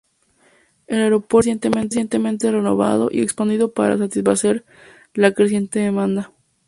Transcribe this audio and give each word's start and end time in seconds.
El 0.87 0.99
aeropuerto 0.99 1.59
fue 1.61 1.71
recientemente 1.83 2.51
renovado 2.51 3.09
y 3.11 3.21
expandido 3.21 3.71
para 3.71 3.99
satisfacer 3.99 4.65
la 5.13 5.31
creciente 5.31 5.77
demanda. 5.77 6.31